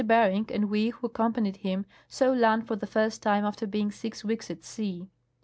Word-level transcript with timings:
Bering 0.03 0.49
and 0.51 0.67
we 0.71 0.89
who 0.89 1.05
accompanied 1.05 1.57
him 1.57 1.85
saw 2.07 2.29
land 2.31 2.65
for 2.67 2.75
the 2.75 2.87
first 2.87 3.21
time 3.21 3.45
after 3.45 3.67
being 3.67 3.91
six 3.91 4.23
weeks 4.25 4.49
at 4.49 4.63
sea. 4.63 5.11